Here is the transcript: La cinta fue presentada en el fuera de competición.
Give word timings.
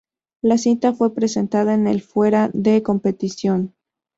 La 0.41 0.57
cinta 0.57 0.93
fue 0.95 1.13
presentada 1.13 1.75
en 1.75 1.85
el 1.85 2.01
fuera 2.01 2.49
de 2.55 2.81
competición. 2.81 3.75